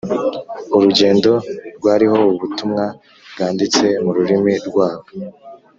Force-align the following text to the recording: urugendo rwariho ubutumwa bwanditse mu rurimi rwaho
urugendo 0.75 1.31
rwariho 1.77 2.17
ubutumwa 2.33 2.85
bwanditse 3.33 3.85
mu 4.03 4.11
rurimi 4.17 4.53
rwaho 4.67 5.05